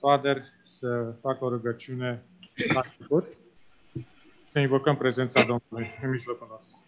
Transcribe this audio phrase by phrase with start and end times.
[0.00, 2.22] Toader să facă o rugăciune
[2.74, 3.26] la început.
[4.52, 6.84] Să invocăm prezența Domnului în mijlocul nostru.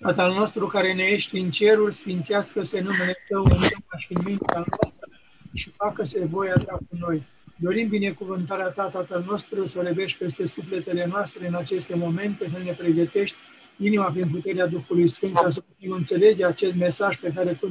[0.00, 4.56] Tatăl nostru care ne ești în cerul, sfințească-se numele Tău în inima și în mintea
[4.56, 5.08] noastră
[5.54, 7.26] și facă-se voia Ta cu noi.
[7.56, 12.58] Dorim binecuvântarea Ta, Tatăl nostru, să o levești peste sufletele noastre în aceste momente, să
[12.58, 13.36] ne pregătești
[13.76, 17.68] inima prin puterea Duhului Sfânt, ca să putem înțelege acest mesaj pe care Tu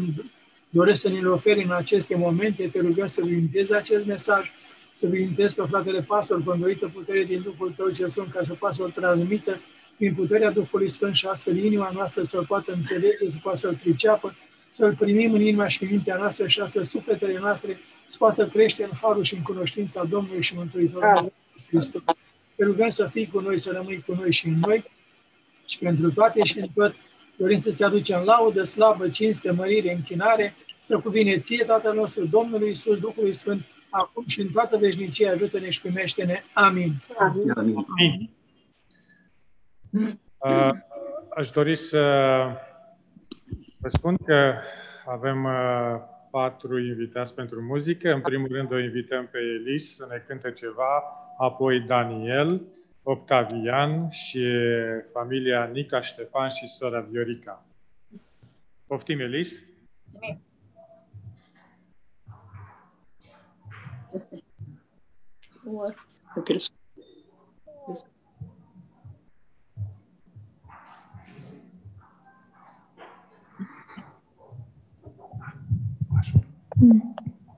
[0.70, 2.68] doresc să ne-l oferi în aceste momente.
[2.68, 4.52] Te rugăm să vintezi acest mesaj,
[4.94, 8.76] să vintezi pe fratele pastor, conduită putere din Duhul Tău cel Sfânt, ca să poată
[8.76, 9.62] să o transmită
[9.98, 14.36] prin puterea Duhului Sfânt și astfel inima noastră să-L poată înțelege, să poată să-L priceapă,
[14.70, 18.84] să-L primim în inima și în mintea noastră și astfel sufletele noastre să poată crește
[18.84, 21.34] în harul și în cunoștința Domnului și Mântuitorului
[21.68, 22.02] Hristos.
[22.56, 24.84] Te rugăm să fii cu noi, să rămâi cu noi și în noi
[25.66, 26.96] și pentru toate și în tot
[27.40, 33.00] dorim să-ți aducem laudă, slavă, cinste, mărire, închinare, să cuvine ție, Tatăl nostru, Domnului Iisus,
[33.00, 36.44] Duhului Sfânt, acum și în toată veșnicia, ajută-ne și primește-ne.
[36.54, 36.94] Amin.
[37.18, 37.54] Amin.
[37.56, 38.30] Amin.
[40.38, 40.70] Uh,
[41.36, 42.00] aș dori să
[43.78, 44.54] vă spun că
[45.06, 46.00] avem uh,
[46.32, 48.14] patru invitați pentru muzică.
[48.14, 51.04] În primul rând o invităm pe Elis să ne cânte ceva,
[51.38, 52.62] apoi Daniel,
[53.12, 54.46] Octavian și
[55.12, 57.66] familia Nica Ștefan și sora Viorica.
[58.88, 59.64] Poftim, Elis?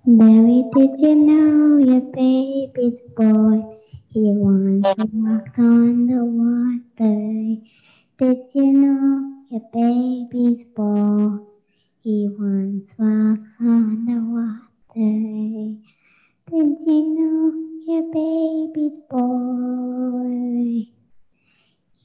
[0.06, 3.81] Mary, did you know your baby's boy?
[4.14, 7.62] He once walked on the water.
[8.20, 11.40] Did you know your baby's boy?
[12.02, 15.78] He once walked on the water.
[16.52, 17.54] Did you know
[17.88, 20.92] your baby's boy?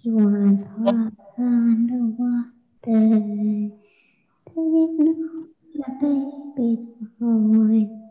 [0.00, 3.10] He once walked on the water.
[4.46, 6.86] Did you know your baby's
[7.18, 8.05] boy?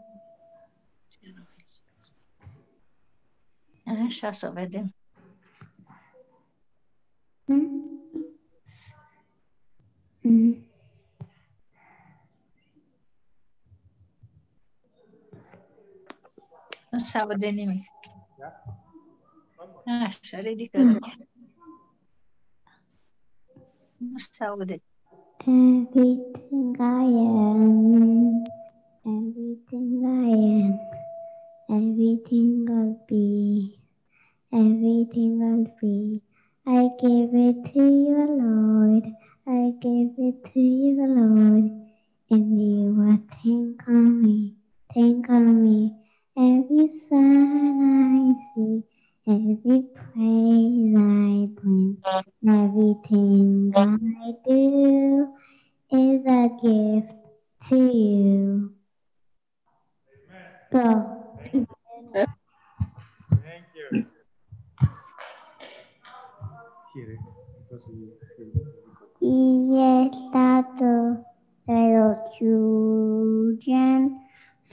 [3.85, 4.95] Așa să vedem.
[7.45, 7.85] Hmm?
[10.21, 10.65] Hmm.
[16.91, 17.85] Nu se aude nimic.
[19.85, 21.15] Așa, ridică rochea.
[23.97, 24.81] Nu se aude.
[25.47, 28.43] Everything I am,
[29.03, 30.31] everything I
[30.63, 30.79] am,
[31.69, 33.79] everything I'll be,
[34.53, 36.21] everything I'll be.
[36.67, 39.03] I give it to you, Lord.
[39.47, 41.71] I give it to you, Lord.
[42.31, 44.55] And you will think on me,
[44.93, 45.95] think on me.
[46.37, 48.83] Every sign I see,
[49.27, 51.97] every praise I bring,
[52.47, 55.33] everything I do
[55.91, 57.13] is a gift
[57.69, 58.75] to you.
[60.33, 60.45] Amen.
[60.71, 61.24] Go.
[62.15, 62.29] Thank
[63.75, 64.05] you.
[69.19, 71.25] Yes, Tato,
[71.67, 74.17] little children,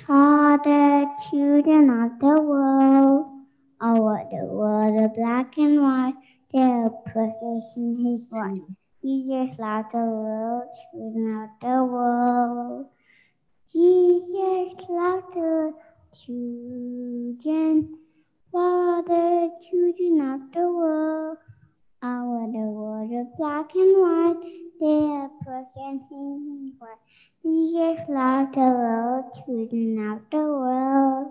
[0.06, 3.26] Father, children of the world,
[3.80, 6.14] our the world of black and white,
[6.52, 8.60] their possession is right.
[9.02, 12.86] Jesus love the world, children of the world.
[13.72, 15.72] Jesus love the
[16.14, 17.98] children,
[18.50, 21.38] Father, children of the world.
[22.02, 24.42] Our the world of black and white,
[24.80, 26.98] They are their presenting what
[27.42, 31.28] Jesus loved the world, children of the world.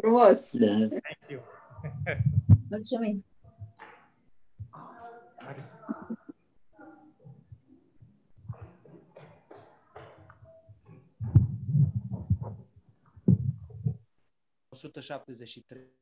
[0.00, 0.52] Frumos!
[0.58, 1.40] Thank you.
[2.70, 3.27] Mulțumim.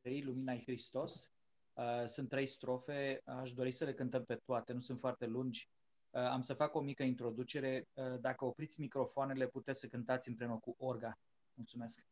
[0.01, 1.31] Trei Lumina-i Hristos.
[1.73, 5.69] Uh, Sunt trei strofe, aș dori să le cântăm pe toate, nu sunt foarte lungi.
[6.09, 7.87] Uh, Am să fac o mică introducere.
[7.93, 11.19] Uh, Dacă opriți microfoanele, puteți să cântați împreună cu orga.
[11.53, 12.05] Mulțumesc.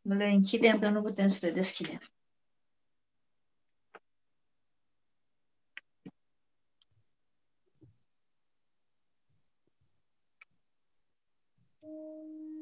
[0.00, 2.00] Nu le închidem, că nu putem să le deschidem.
[11.80, 12.53] Thank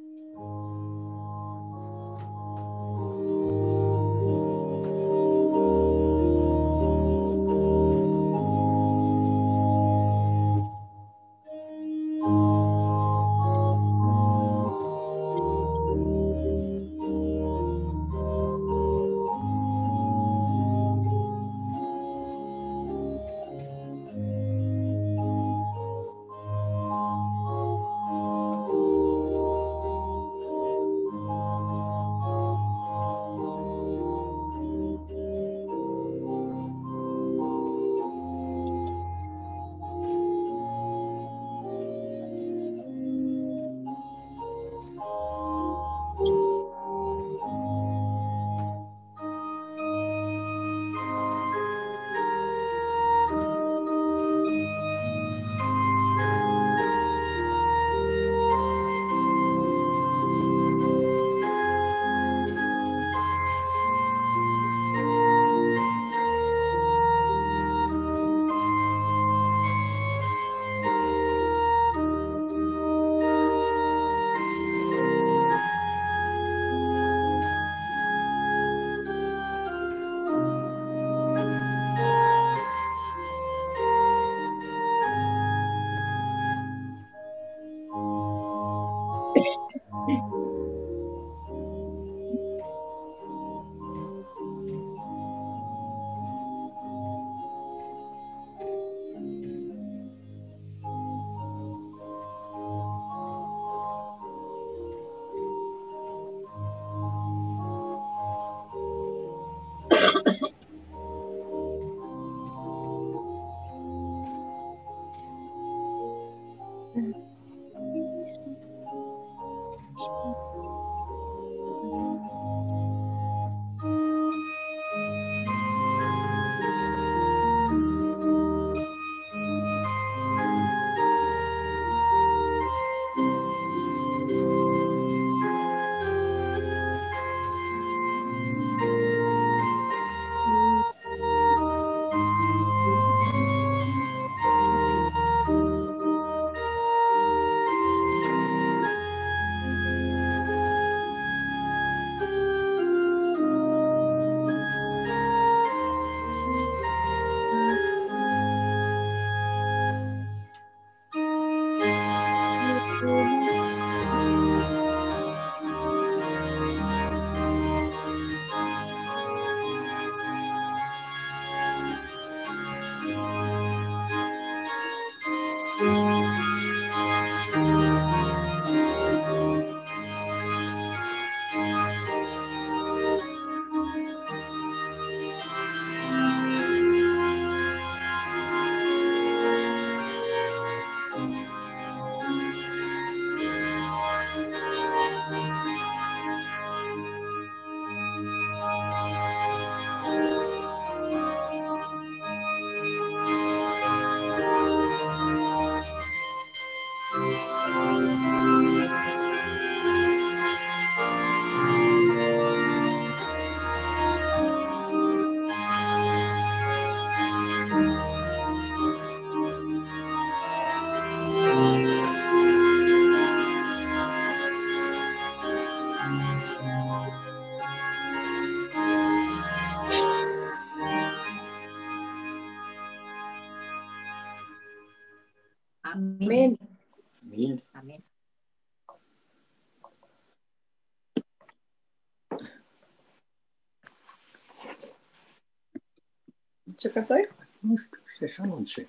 [246.83, 247.29] Ce cântai?
[247.59, 248.87] Nu știu, Ștefan ce.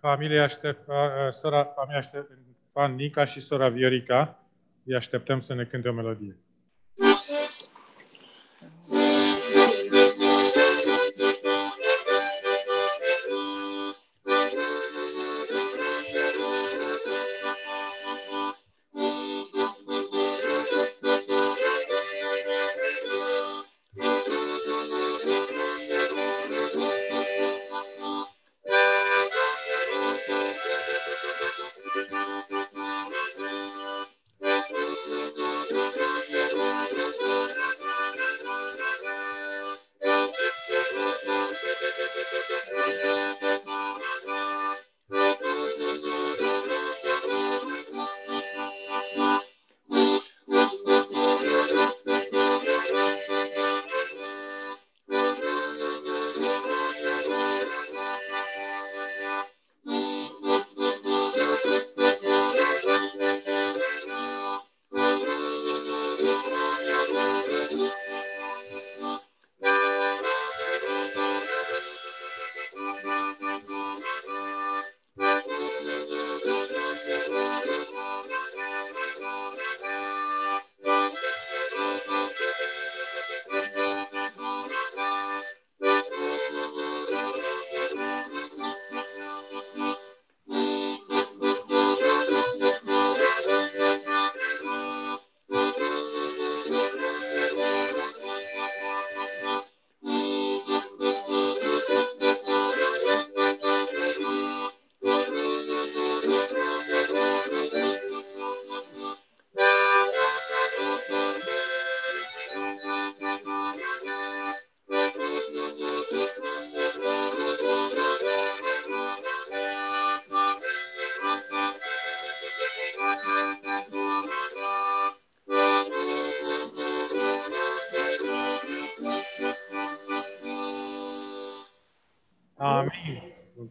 [0.00, 4.42] Familia Ștefan, sora, familia Ștefan Nica și sora Viorica,
[4.84, 6.36] îi așteptăm să ne cânte o melodie.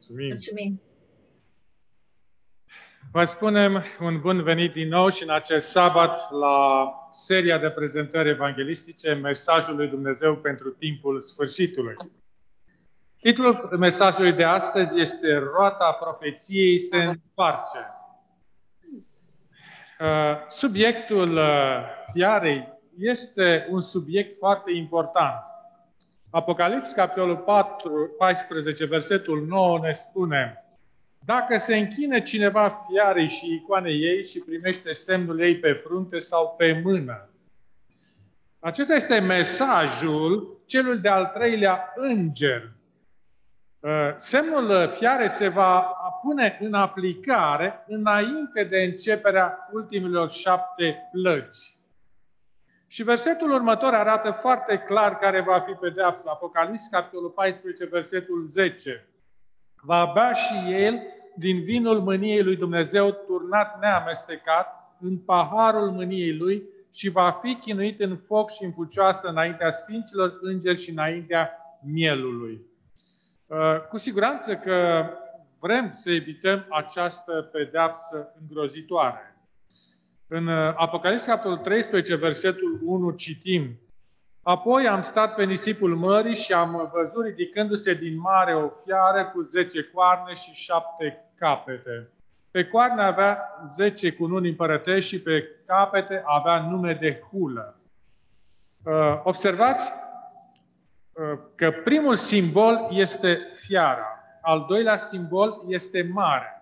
[0.07, 0.27] Mulțumim.
[0.27, 0.81] Mulțumim.
[3.11, 8.29] Vă spunem un bun venit din nou și în acest sabat la seria de prezentări
[8.29, 11.93] evanghelistice Mesajul lui Dumnezeu pentru timpul sfârșitului.
[13.21, 17.79] Titlul mesajului de astăzi este Roata profeției se întoarce.
[19.99, 21.83] Uh, subiectul uh,
[22.13, 25.35] fiarei este un subiect foarte important.
[26.29, 30.61] Apocalips, capitolul 4, 14, versetul 9 ne spune
[31.27, 36.55] dacă se închine cineva fiarei și icoanei ei și primește semnul ei pe frunte sau
[36.57, 37.29] pe mână.
[38.59, 42.71] Acesta este mesajul celul de-al treilea înger.
[43.79, 45.79] Uh, semnul fiare se va
[46.21, 51.76] pune în aplicare înainte de începerea ultimilor șapte plăci.
[52.87, 56.31] Și versetul următor arată foarte clar care va fi pedeapsa.
[56.31, 59.07] Apocalips, capitolul 14, versetul 10.
[59.81, 61.01] Va bea și el
[61.35, 66.63] din vinul mâniei lui Dumnezeu turnat neamestecat în paharul mâniei lui
[66.93, 71.51] și va fi chinuit în foc și în pucioasă înaintea sfinților îngeri și înaintea
[71.83, 72.61] mielului.
[73.45, 75.09] Uh, cu siguranță că
[75.59, 79.36] vrem să evităm această pedeapsă îngrozitoare.
[80.27, 83.79] În uh, Apocalips, capitolul 13, versetul 1, citim
[84.41, 89.41] Apoi am stat pe nisipul mării și am văzut ridicându-se din mare o fiară cu
[89.41, 92.09] zece coarne și șapte capete.
[92.51, 93.39] Pe coarne avea
[93.75, 97.79] zece cununi împărătești și pe capete avea nume de hulă.
[98.83, 99.91] Uh, observați
[101.13, 106.56] uh, că primul simbol este fiara, al doilea simbol este mare.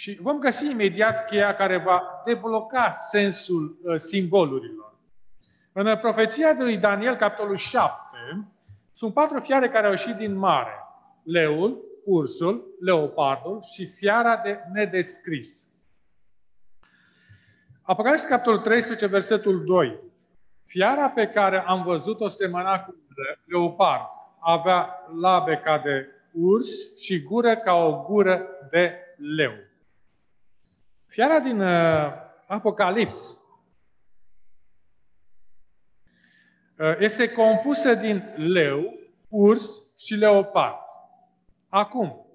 [0.00, 4.94] Și vom găsi imediat cheia care va debloca sensul uh, simbolurilor.
[5.72, 7.90] În profeția lui Daniel, capitolul 7,
[8.92, 10.72] sunt patru fiare care au ieșit din mare.
[11.22, 15.66] Leul, ursul, leopardul și fiara de nedescris.
[17.82, 19.98] Apocalips, capitolul 13, versetul 2.
[20.64, 22.94] Fiara pe care am văzut-o semăna cu
[23.44, 29.68] leopard avea labe ca de urs și gură ca o gură de leu.
[31.10, 32.12] Fiara din uh,
[32.46, 33.36] Apocalips
[36.78, 38.98] uh, este compusă din leu,
[39.28, 40.76] urs și leopard.
[41.68, 42.26] Acum,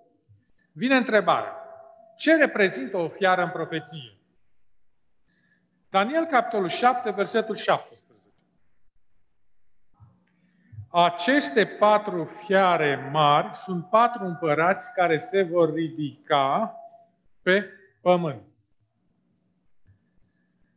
[0.72, 1.55] vine întrebarea.
[2.17, 4.17] Ce reprezintă o fiară în profeție?
[5.89, 8.13] Daniel, capitolul 7, versetul 17.
[10.89, 16.75] Aceste patru fiare mari sunt patru împărați care se vor ridica
[17.41, 17.70] pe
[18.01, 18.53] pământ.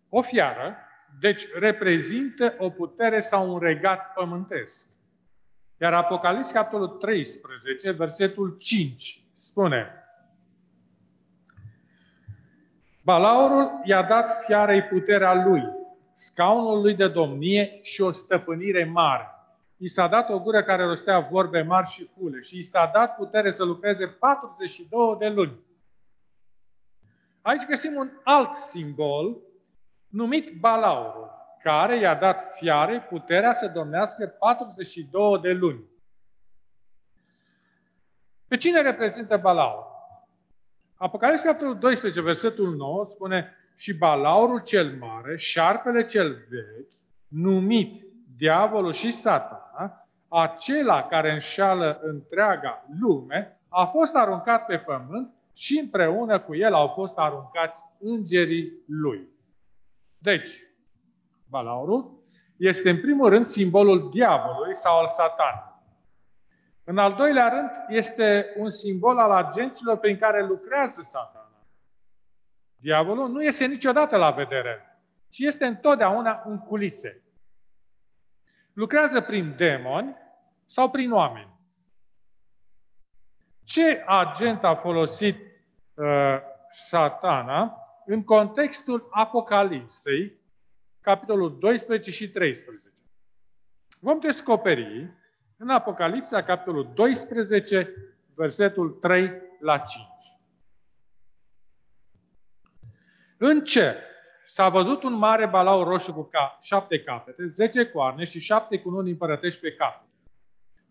[0.09, 0.77] O fiară,
[1.21, 4.87] deci, reprezintă o putere sau un regat pământesc.
[5.81, 9.93] Iar Apocalips, capitolul 13, versetul 5, spune
[13.05, 15.63] Balaurul i-a dat fiarei puterea lui,
[16.13, 19.27] scaunul lui de domnie și o stăpânire mare.
[19.77, 23.17] I s-a dat o gură care rostea vorbe mari și fule și i s-a dat
[23.17, 25.59] putere să lucreze 42 de luni.
[27.43, 29.37] Aici găsim un alt simbol
[30.09, 31.31] numit Balaurul
[31.63, 35.85] care i-a dat fiare puterea să domnească 42 de luni.
[38.49, 39.87] Pe cine reprezintă Balaur?
[40.95, 46.93] Apocalips, capitolul 12, versetul 9, spune și Balaurul cel mare, șarpele cel vechi,
[47.29, 55.79] numit diavolul și satana, acela care înșală întreaga lume, a fost aruncat pe pământ și
[55.79, 59.29] împreună cu el au fost aruncați îngerii lui.
[60.19, 60.51] Deci,
[61.49, 62.23] balaurul,
[62.57, 65.67] este în primul rând simbolul diavolului sau al satanului.
[66.85, 71.67] În al doilea rând, este un simbol al agenților prin care lucrează satana.
[72.77, 77.23] Diavolul nu este niciodată la vedere, ci este întotdeauna în culise.
[78.73, 80.17] Lucrează prin demoni
[80.67, 81.57] sau prin oameni.
[83.65, 85.37] Ce agent a folosit
[85.95, 90.41] uh, satana în contextul Apocalipsei,
[91.01, 93.03] capitolul 12 și 13.
[94.01, 95.11] Vom descoperi
[95.57, 97.95] în Apocalipsa, capitolul 12,
[98.35, 100.07] versetul 3 la 5.
[103.37, 103.97] În cer
[104.47, 109.11] s-a văzut un mare balau roșu cu ca, șapte capete, zece coarne și șapte cununi
[109.11, 110.05] împărătești pe cap.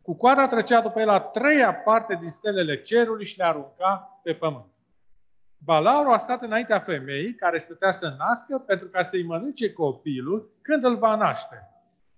[0.01, 4.33] Cu coada trecea după el a treia parte din stelele cerului și le arunca pe
[4.33, 4.76] pământ.
[5.57, 10.83] Balaurul a stat înaintea femeii care stătea să nască pentru ca să-i mănânce copilul când
[10.83, 11.69] îl va naște.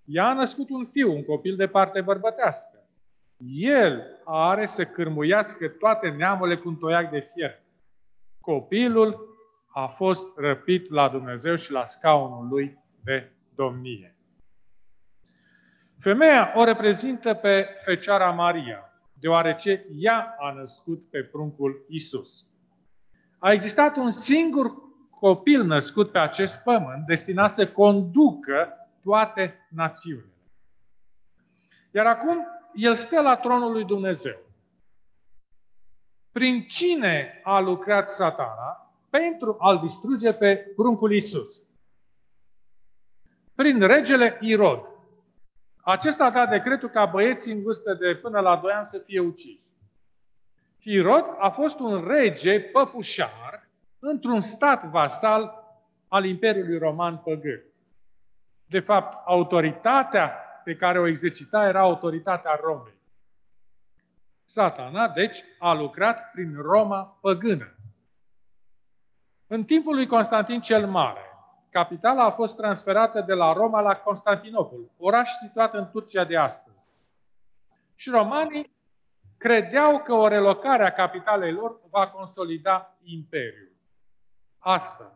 [0.06, 2.84] Ea a născut un fiu, un copil de parte bărbătească.
[3.54, 7.62] El are să cârmuiască toate neamurile cu un toiac de fier.
[8.42, 9.28] copilul
[9.68, 14.16] a fost răpit la Dumnezeu și la scaunul lui de domnie.
[16.00, 22.49] Femeia o reprezintă pe Fecioara Maria, deoarece ea a născut pe pruncul Isus.
[23.40, 24.74] A existat un singur
[25.10, 30.34] copil născut pe acest pământ, destinat să conducă toate națiunile.
[31.92, 34.38] Iar acum el stă la tronul lui Dumnezeu.
[36.32, 41.64] Prin cine a lucrat satana pentru a-l distruge pe pruncul Isus?
[43.56, 44.82] Prin regele Irod.
[45.82, 49.20] Acesta a dat decretul ca băieții în vârstă de până la 2 ani să fie
[49.20, 49.68] uciși.
[50.82, 53.68] Irod a fost un rege păpușar
[54.00, 55.64] într-un stat vasal
[56.08, 57.64] al Imperiului Roman păgân.
[58.66, 60.28] De fapt, autoritatea
[60.64, 62.98] pe care o exercita era autoritatea Romei.
[64.46, 67.76] Satana, deci, a lucrat prin Roma păgână.
[69.48, 71.22] În timpul lui Constantin cel Mare,
[71.70, 76.88] capitala a fost transferată de la Roma la Constantinopol, oraș situat în Turcia de astăzi.
[77.96, 78.72] Și romanii
[79.40, 83.72] credeau că o relocare a capitalei lor va consolida imperiul.
[84.58, 85.12] Astfel,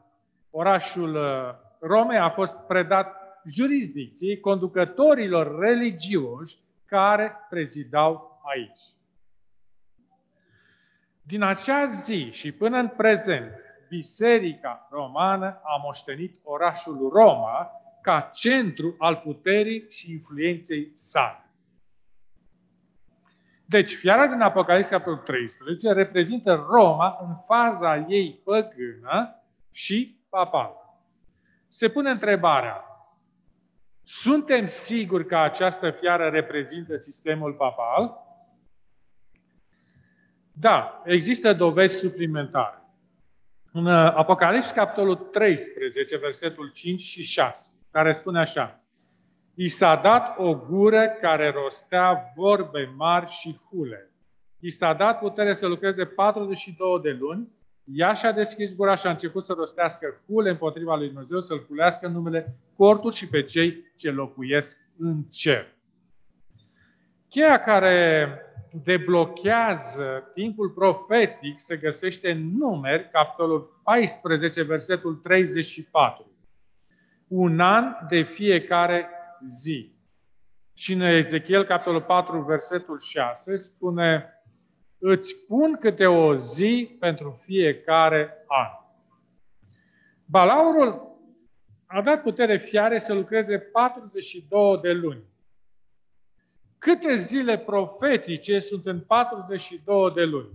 [0.50, 8.82] orașul uh, Romei a fost predat jurisdicției conducătorilor religioși care prezidau aici.
[11.22, 13.52] Din acea zi și până în prezent,
[13.90, 21.42] Biserica Romană a moștenit orașul Roma ca centru al puterii și influenței sale.
[23.74, 31.00] Deci, fiara din Apocalipsa capitolul 13 reprezintă Roma în faza ei păgână și papală.
[31.68, 32.84] Se pune întrebarea,
[34.04, 38.18] suntem siguri că această fiară reprezintă sistemul papal?
[40.52, 42.82] Da, există dovezi suplimentare.
[43.72, 48.83] În uh, Apocalips, capitolul 13, versetul 5 și 6, care spune așa.
[49.56, 54.12] I s-a dat o gură care rostea vorbe mari și hule.
[54.60, 57.48] I s-a dat putere să lucreze 42 de luni.
[57.84, 62.06] Ea și-a deschis gura și a început să rostească hule împotriva lui Dumnezeu, să-L culească
[62.08, 65.68] în numele cortul și pe cei ce locuiesc în cer.
[67.30, 68.28] Cheia care
[68.84, 76.32] deblochează timpul profetic se găsește în numeri, capitolul 14, versetul 34.
[77.28, 79.08] Un an de fiecare
[79.45, 79.95] zi.
[80.73, 84.27] Și în Ezechiel, capitolul 4, versetul 6, spune
[84.97, 88.67] îți pun câte o zi pentru fiecare an.
[90.25, 91.12] Balaurul
[91.86, 95.23] a dat putere fiare să lucreze 42 de luni.
[96.77, 100.49] Câte zile profetice sunt în 42 de luni?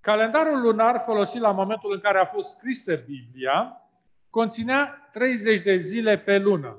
[0.00, 3.82] Calendarul lunar folosit la momentul în care a fost scrisă Biblia
[4.30, 6.78] conținea 30 de zile pe lună.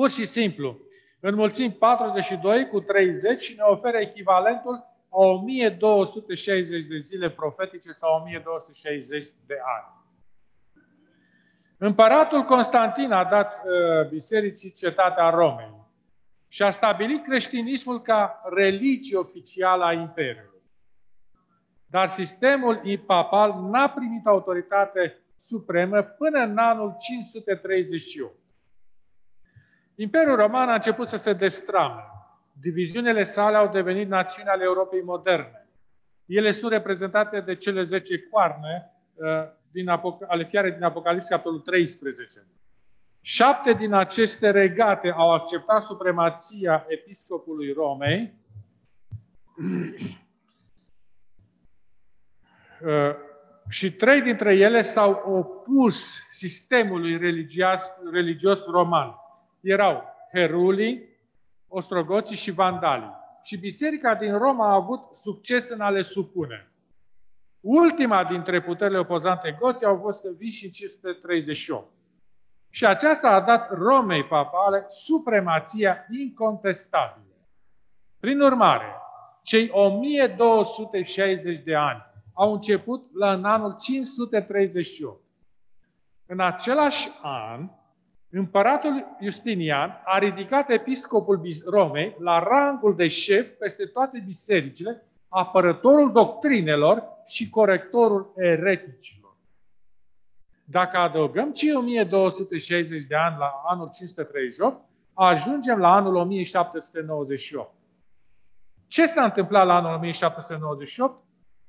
[0.00, 0.80] Pur și simplu,
[1.20, 4.74] înmulțim 42 cu 30 și ne oferă echivalentul
[5.10, 9.86] a 1260 de zile profetice sau 1260 de ani.
[11.78, 15.74] Împăratul Constantin a dat uh, bisericii cetatea Romei
[16.48, 20.62] și a stabilit creștinismul ca religie oficială a Imperiului.
[21.86, 28.39] Dar sistemul papal n-a primit autoritate supremă până în anul 538.
[30.00, 32.02] Imperiul Roman a început să se destrame.
[32.52, 35.68] Diviziunile sale au devenit națiuni ale Europei moderne.
[36.26, 39.26] Ele sunt reprezentate de cele 10 coarne uh,
[39.70, 39.88] din
[40.28, 42.46] ale fiare din Apocalips, capitolul 13.
[43.20, 48.34] Șapte din aceste regate au acceptat supremația episcopului Romei
[52.84, 53.14] uh,
[53.68, 59.14] și trei dintre ele s-au opus sistemului religios, religios roman.
[59.60, 61.08] Erau Heruli,
[61.68, 63.18] Ostrogoții și Vandalii.
[63.42, 66.72] Și biserica din Roma a avut succes în a le supune.
[67.60, 71.88] Ultima dintre puterile opozante goții au fost în și în 538.
[72.70, 77.34] Și aceasta a dat Romei papale supremația incontestabilă.
[78.20, 78.94] Prin urmare,
[79.42, 85.22] cei 1260 de ani au început la în anul 538.
[86.26, 87.68] În același an,
[88.30, 97.02] împăratul Justinian a ridicat episcopul Romei la rangul de șef peste toate bisericile, apărătorul doctrinelor
[97.26, 99.36] și corectorul ereticilor.
[100.64, 107.74] Dacă adăugăm cei 1260 de ani la anul 538, ajungem la anul 1798.
[108.86, 111.24] Ce s-a întâmplat la anul 1798?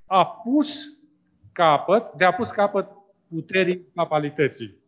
[0.05, 0.85] A pus
[1.51, 2.87] capăt, de a pus capăt
[3.29, 4.80] puterii papalității.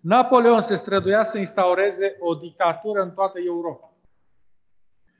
[0.00, 3.92] Napoleon se străduia să instaureze o dictatură în toată Europa.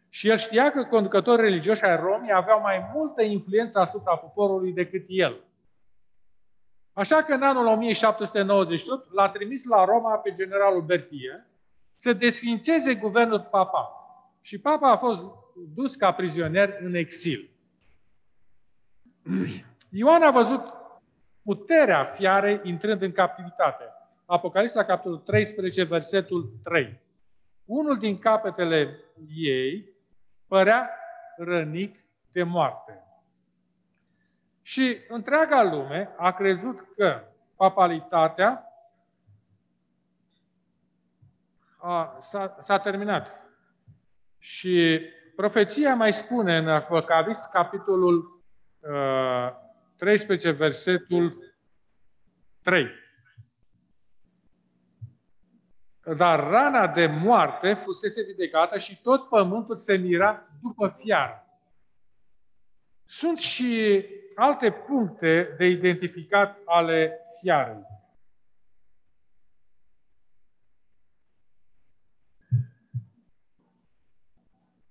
[0.09, 5.05] Și el știa că conducătorii religioși ai Romii aveau mai multă influență asupra poporului decât
[5.09, 5.45] el.
[6.93, 11.47] Așa că în anul 1798 l-a trimis la Roma pe generalul Bertie
[11.95, 13.95] să desfințeze guvernul papa.
[14.41, 15.25] Și papa a fost
[15.75, 17.51] dus ca prizonier în exil.
[19.89, 20.63] Ioan a văzut
[21.43, 23.85] puterea fiarei intrând în captivitate.
[24.31, 27.01] Apocalipsa, capitolul 13, versetul 3.
[27.65, 29.89] Unul din capetele ei
[30.47, 30.91] părea
[31.37, 33.05] rănic de moarte.
[34.63, 37.25] Și întreaga lume a crezut că
[37.57, 38.65] papalitatea
[41.77, 43.27] a, s-a, s-a terminat.
[44.39, 45.01] Și
[45.37, 48.43] profeția mai spune în Apocalips, capitolul
[48.81, 49.53] uh,
[49.97, 51.55] 13, versetul
[52.63, 53.09] 3.
[56.05, 61.45] Dar rana de moarte fusese vindecată și tot pământul se mira după fiară.
[63.05, 67.89] Sunt și alte puncte de identificat ale fiarei.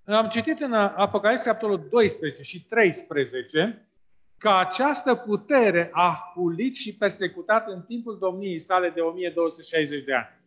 [0.04, 3.90] Am citit în Apocalipsa capitolul 12 și 13
[4.38, 10.39] că această putere a hulit și persecutat în timpul domniei sale de 1260 de ani.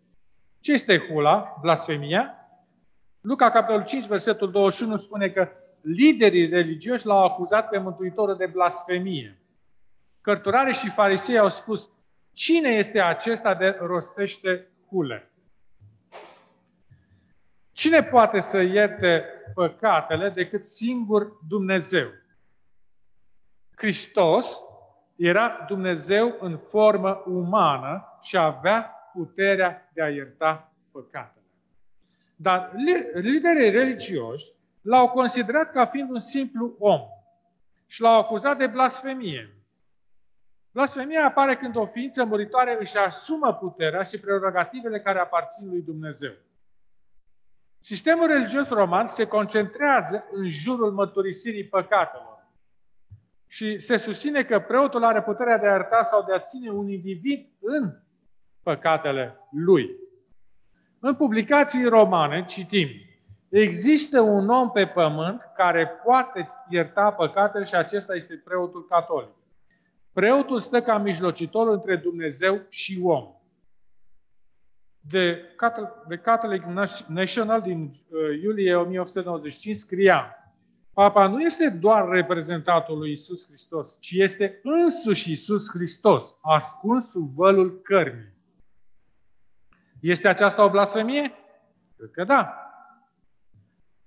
[0.63, 2.36] Ce este hula, blasfemia?
[3.21, 5.49] Luca, capitolul 5, versetul 21 spune că
[5.82, 9.41] liderii religioși l-au acuzat pe Mântuitorul de blasfemie.
[10.21, 11.89] Cărturare și farisei au spus,
[12.34, 15.32] cine este acesta de rostește hule?
[17.71, 19.23] Cine poate să ierte
[19.54, 22.08] păcatele decât singur Dumnezeu?
[23.76, 24.60] Hristos
[25.15, 31.45] era Dumnezeu în formă umană și avea puterea de a ierta păcatele.
[32.36, 32.71] Dar
[33.13, 37.02] liderii religioși l-au considerat ca fiind un simplu om
[37.86, 39.58] și l-au acuzat de blasfemie.
[40.71, 46.34] Blasfemia apare când o ființă muritoare își asumă puterea și prerogativele care aparțin lui Dumnezeu.
[47.80, 52.47] Sistemul religios roman se concentrează în jurul mărturisirii păcatelor
[53.47, 56.89] și se susține că preotul are puterea de a ierta sau de a ține un
[56.89, 58.03] individ în
[58.63, 59.89] păcatele lui.
[60.99, 62.88] În publicații romane citim,
[63.49, 69.34] există un om pe pământ care poate ierta păcatele și acesta este preotul catolic.
[70.13, 73.28] Preotul stă ca mijlocitor între Dumnezeu și om.
[75.10, 75.36] The
[76.21, 76.63] Catholic
[77.08, 80.38] National din uh, iulie 1895 scria
[80.93, 87.36] Papa nu este doar reprezentatul lui Isus Hristos, ci este însuși Isus Hristos, ascuns sub
[87.36, 88.33] vălul cărnii.
[90.04, 91.34] Este aceasta o blasfemie?
[91.98, 92.54] Cred că da.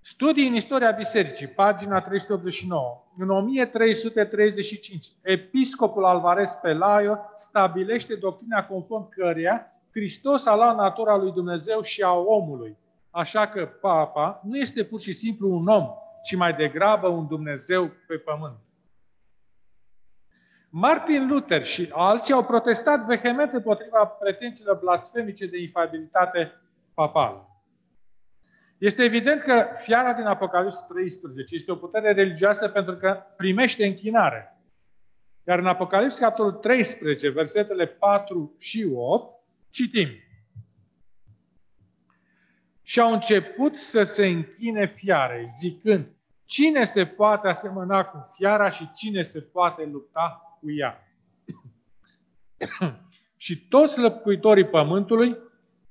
[0.00, 3.04] Studii în istoria bisericii, pagina 389.
[3.18, 11.80] În 1335, episcopul Alvarez Pelayo stabilește doctrina conform căreia Hristos a luat natura lui Dumnezeu
[11.80, 12.76] și a omului.
[13.10, 15.88] Așa că papa nu este pur și simplu un om,
[16.22, 18.56] ci mai degrabă un Dumnezeu pe pământ.
[20.78, 26.52] Martin Luther și alții au protestat vehement împotriva pretențiilor blasfemice de infabilitate
[26.94, 27.48] papală.
[28.78, 34.60] Este evident că fiara din Apocalips 13 este o putere religioasă pentru că primește închinare.
[35.46, 40.08] Iar în Apocalips, capitolul 13, versetele 4 și 8, citim.
[42.82, 46.06] Și au început să se închine fiare, zicând,
[46.44, 51.08] cine se poate asemăna cu fiara și cine se poate lupta cu ea.
[53.44, 55.36] și toți lăpcuitorii pământului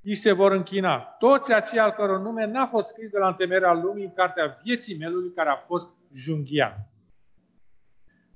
[0.03, 0.97] îi se vor închina.
[0.97, 4.97] Toți aceia al căror nume n-a fost scris de la întemerea lumii în cartea vieții
[4.97, 6.89] melului care a fost junghiat.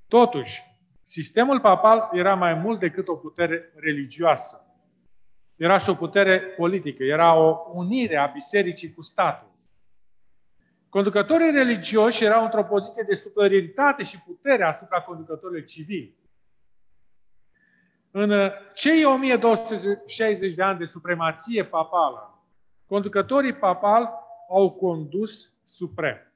[0.07, 0.61] Totuși,
[1.03, 4.63] sistemul papal era mai mult decât o putere religioasă.
[5.55, 9.49] Era și o putere politică, era o unire a bisericii cu statul.
[10.89, 16.18] Conducătorii religioși erau într-o poziție de superioritate și putere asupra conducătorilor civili.
[18.11, 22.43] În uh, cei 1260 de ani de supremație papală,
[22.85, 24.09] conducătorii papal
[24.49, 26.33] au condus suprem.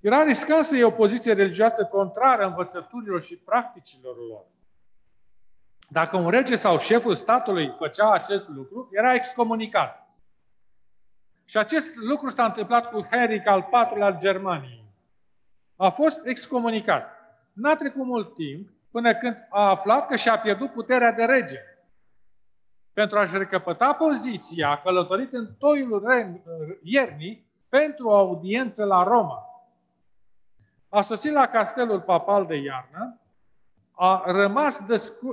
[0.00, 4.44] Era riscant să iei o poziție religioasă contrară învățăturilor și practicilor lor.
[5.88, 10.08] Dacă un rege sau șeful statului făcea acest lucru, era excomunicat.
[11.44, 14.84] Și acest lucru s-a întâmplat cu Henric al IV-lea al Germaniei.
[15.76, 17.08] A fost excomunicat.
[17.52, 21.58] N-a trecut mult timp până când a aflat că și-a pierdut puterea de rege.
[22.92, 26.02] Pentru a-și recăpăta poziția, a călătorit în toiul
[26.82, 29.44] iernii pentru o audiență la Roma.
[30.88, 33.20] A sosit la castelul papal de iarnă,
[33.92, 34.80] a rămas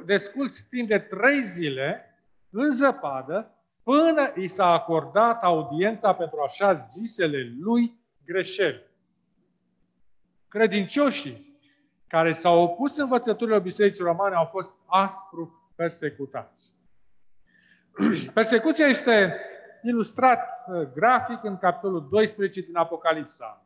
[0.06, 2.16] desculț timp de trei zile
[2.50, 3.52] în zăpadă
[3.84, 8.84] până i s-a acordat audiența pentru așa zisele lui greșeli.
[10.48, 11.47] Credincioșii
[12.08, 16.74] care s-au opus învățăturilor Bisericii Romane au fost aspru persecutați.
[18.34, 19.36] Persecuția este
[19.82, 23.66] ilustrat uh, grafic în capitolul 12 din Apocalipsa.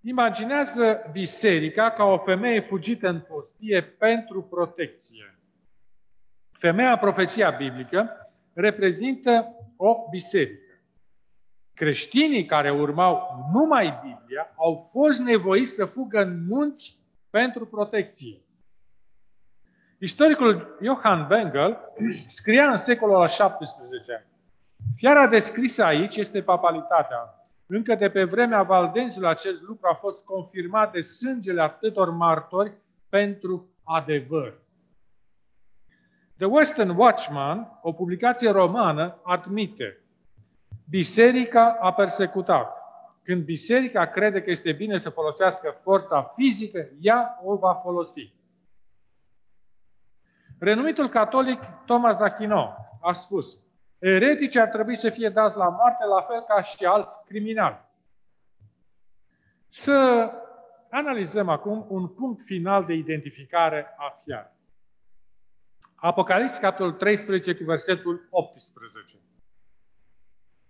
[0.00, 5.38] Imaginează biserica ca o femeie fugită în postie pentru protecție.
[6.52, 10.63] Femeia profeția biblică reprezintă o biserică.
[11.74, 16.98] Creștinii care urmau numai Biblia au fost nevoiți să fugă în munți
[17.30, 18.40] pentru protecție.
[19.98, 21.78] Istoricul Johann Bengel
[22.26, 24.32] scria în secolul al XVII
[24.96, 27.48] Fiara descrisă aici este papalitatea.
[27.66, 32.72] Încă de pe vremea valdenzilor acest lucru a fost confirmat de sângele atâtor martori
[33.08, 34.62] pentru adevăr.
[36.36, 40.03] The Western Watchman, o publicație romană, admite
[40.88, 42.82] Biserica a persecutat.
[43.22, 48.34] Când biserica crede că este bine să folosească forța fizică, ea o va folosi.
[50.58, 53.58] Renumitul catolic Thomas d'Aquino a spus
[53.98, 57.80] Eretici ar trebui să fie dați la moarte, la fel ca și alți criminali.
[59.68, 60.30] Să
[60.90, 64.52] analizăm acum un punct final de identificare a fiarei.
[65.94, 69.16] Apocalipsa, capitolul 13, cu versetul 18.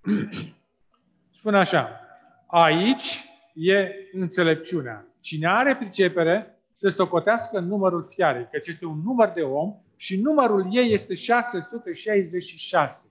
[1.38, 2.00] Spune așa,
[2.46, 5.06] aici e înțelepciunea.
[5.20, 10.66] Cine are pricepere să socotească numărul fiarei, căci este un număr de om și numărul
[10.70, 13.08] ei este 666.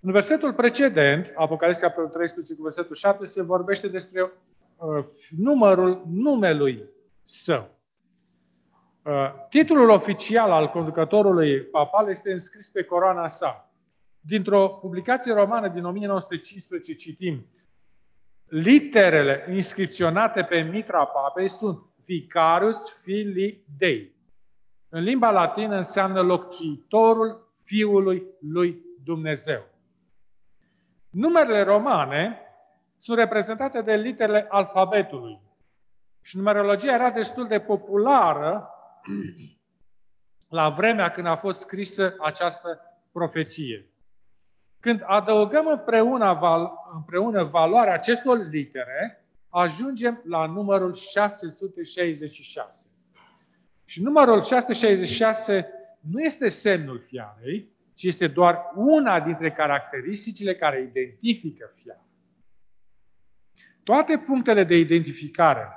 [0.00, 5.04] În versetul precedent, Apocalipsa capitolul 13 cu versetul 7, se vorbește despre uh,
[5.36, 6.84] numărul numelui
[7.24, 7.70] său.
[9.02, 13.70] Uh, titlul oficial al conducătorului papal este înscris pe coroana sa.
[14.26, 17.46] Dintr-o publicație romană din 1915 citim
[18.48, 24.14] Literele inscripționate pe mitra papei sunt Vicarius Filii Dei.
[24.88, 29.64] În limba latină înseamnă locțitorul Fiului lui Dumnezeu.
[31.10, 32.40] Numerele romane
[32.98, 35.40] sunt reprezentate de literele alfabetului.
[36.20, 38.68] Și numerologia era destul de populară
[40.58, 42.80] la vremea când a fost scrisă această
[43.12, 43.90] profeție.
[44.86, 52.74] Când adăugăm împreună, val, împreună valoarea acestor litere, ajungem la numărul 666.
[53.84, 55.68] Și numărul 666
[56.00, 62.06] nu este semnul fiarei, ci este doar una dintre caracteristicile care identifică fiara.
[63.82, 65.68] Toate punctele de identificare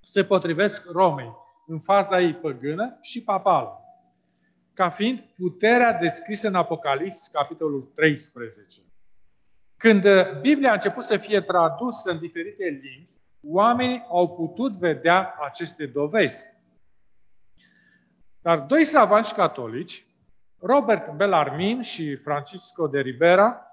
[0.00, 1.32] se potrivesc Romei
[1.66, 3.80] în faza ei păgână și papală,
[4.76, 8.80] ca fiind puterea descrisă în Apocalips, capitolul 13.
[9.76, 10.04] Când
[10.40, 16.46] Biblia a început să fie tradusă în diferite limbi, oamenii au putut vedea aceste dovezi.
[18.40, 20.06] Dar doi savanți catolici,
[20.58, 23.66] Robert Bellarmin și Francisco de Ribera,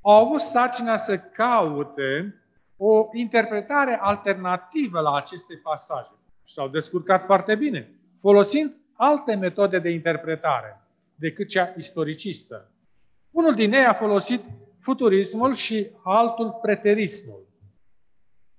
[0.00, 2.40] au avut sarcina să caute
[2.76, 6.12] o interpretare alternativă la aceste pasaje.
[6.44, 10.80] Și s-au descurcat foarte bine, folosind alte metode de interpretare
[11.14, 12.70] decât cea istoricistă.
[13.30, 14.42] Unul din ei a folosit
[14.80, 17.44] futurismul și altul preterismul.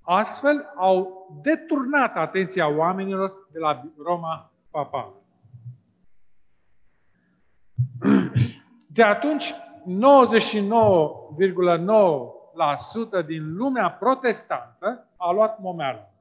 [0.01, 5.21] Astfel au deturnat atenția oamenilor de la Roma papală.
[8.93, 9.57] De atunci, 99,9%
[13.25, 16.11] din lumea protestantă a luat momeală.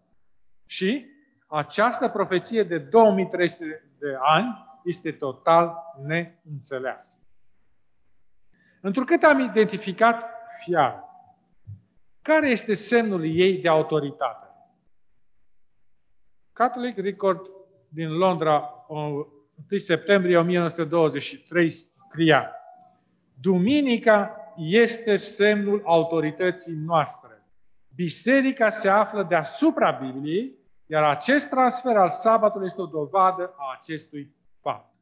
[0.67, 1.07] Și
[1.47, 5.75] această profeție de 2300 de ani este total
[6.07, 7.19] neînțeleasă.
[8.81, 10.25] Întrucât am identificat
[10.65, 11.05] fiara,
[12.23, 14.47] care este semnul ei de autoritate?
[16.53, 17.51] Catholic Record
[17.89, 19.27] din Londra, 1
[19.77, 22.51] septembrie 1923, scria
[23.41, 27.45] Duminica este semnul autorității noastre.
[27.95, 30.56] Biserica se află deasupra Bibliei
[30.87, 34.95] iar acest transfer al sabatului este o dovadă a acestui fapt.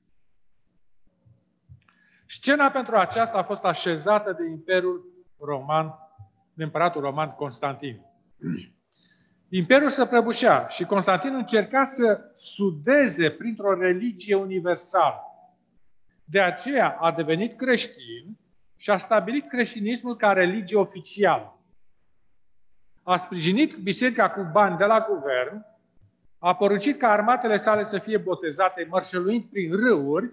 [2.26, 5.04] Scena pentru aceasta a fost așezată de Imperiul
[5.38, 5.94] Roman,
[6.52, 8.00] de Împăratul Roman Constantin.
[9.48, 15.20] Imperiul se prăbușea și Constantin încerca să sudeze printr-o religie universală.
[16.24, 18.38] De aceea a devenit creștin
[18.76, 21.58] și a stabilit creștinismul ca religie oficială.
[23.02, 25.64] A sprijinit biserica cu bani de la guvern,
[26.46, 30.32] a poruncit ca armatele sale să fie botezate mărșăluind prin râuri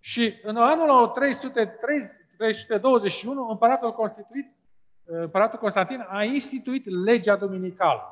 [0.00, 4.54] și în anul 321 împăratul constituit
[5.04, 8.02] împăratul Constantin a instituit legea duminicală.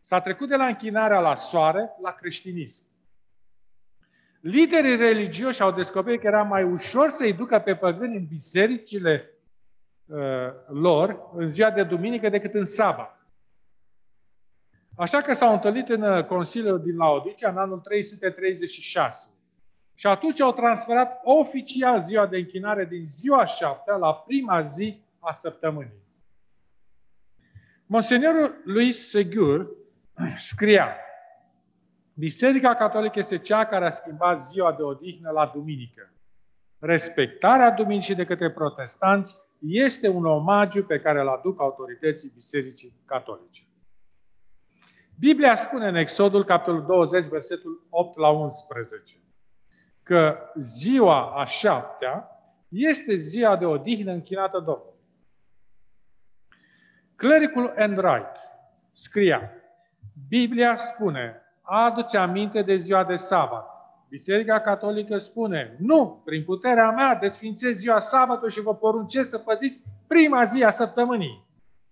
[0.00, 2.84] S-a trecut de la închinarea la soare la creștinism.
[4.40, 9.30] Liderii religioși au descoperit că era mai ușor să-i ducă pe păgâni în bisericile
[10.06, 10.18] uh,
[10.66, 13.21] lor în ziua de duminică decât în sabat.
[14.96, 19.30] Așa că s-au întâlnit în uh, Consiliul din Laodicea în anul 336.
[19.94, 25.32] Și atunci au transferat oficial ziua de închinare din ziua șaptea la prima zi a
[25.32, 26.00] săptămânii.
[27.86, 29.70] Monsenorul Luis Segur
[30.48, 30.96] scria
[32.14, 36.12] Biserica Catolică este cea care a schimbat ziua de odihnă la duminică.
[36.78, 43.62] Respectarea duminicii de către protestanți este un omagiu pe care îl aduc autorității Bisericii Catolice.
[45.18, 49.16] Biblia spune în Exodul, capitolul 20, versetul 8 la 11,
[50.02, 52.26] că ziua a șaptea
[52.68, 54.90] este ziua de odihnă închinată Domnului.
[57.16, 58.36] Clericul Enright
[58.92, 59.50] scria,
[60.28, 63.66] Biblia spune, adu-ți aminte de ziua de sabat.
[64.08, 69.82] Biserica Catolică spune, nu, prin puterea mea desfințez ziua sabatul și vă poruncesc să păziți
[70.06, 71.46] prima zi a săptămânii.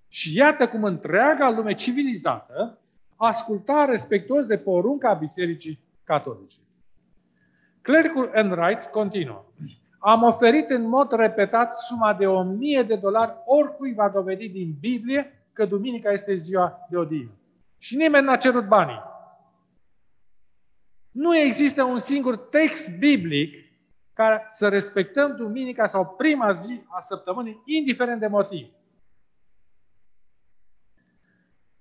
[0.09, 2.80] Și iată cum întreaga lume civilizată
[3.23, 6.59] asculta respectuos de porunca Bisericii Catolice.
[7.83, 9.45] Clericul Enright continuă.
[9.99, 15.49] Am oferit în mod repetat suma de 1000 de dolari oricui va dovedi din Biblie
[15.53, 17.31] că duminica este ziua de odihnă.
[17.79, 19.03] Și nimeni n-a cerut banii.
[21.11, 23.55] Nu există un singur text biblic
[24.13, 28.71] ca să respectăm duminica sau prima zi a săptămânii, indiferent de motiv.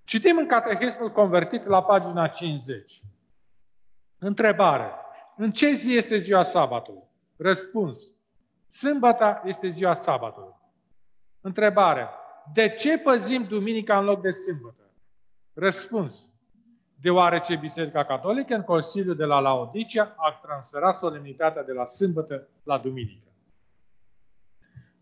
[0.10, 3.02] Citim în Catechismul convertit la pagina 50.
[4.17, 4.91] Întrebare.
[5.38, 7.04] În ce zi este ziua sabatului?
[7.38, 8.12] Răspuns.
[8.69, 10.54] Sâmbăta este ziua sabatului.
[11.41, 12.10] Întrebare.
[12.54, 14.91] De ce păzim duminica în loc de sâmbătă?
[15.54, 16.30] Răspuns.
[17.02, 22.78] Deoarece Biserica Catolică în Consiliul de la Laodicea a transferat solemnitatea de la sâmbătă la
[22.78, 23.28] duminică.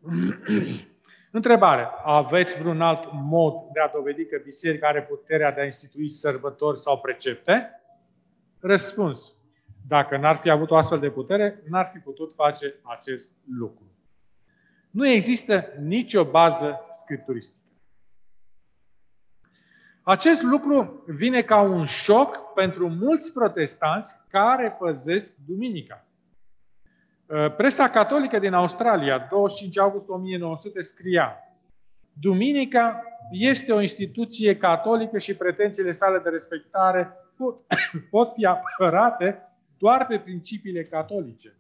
[1.32, 1.88] Întrebare.
[2.04, 6.80] Aveți vreun alt mod de a dovedi că Biserica are puterea de a institui sărbători
[6.80, 7.82] sau precepte?
[8.60, 9.34] Răspuns.
[9.88, 13.84] Dacă n-ar fi avut o astfel de putere, n-ar fi putut face acest lucru.
[14.92, 17.58] Nu există nicio bază scripturistică.
[20.04, 26.07] Acest lucru vine ca un șoc pentru mulți protestanți care păzesc duminica.
[27.58, 31.36] Presa catolică din Australia, 25 august 1900, scria
[32.20, 33.02] Duminica
[33.32, 37.60] este o instituție catolică și pretențiile sale de respectare pot,
[38.12, 39.42] pot fi apărate
[39.78, 41.56] doar pe principiile catolice.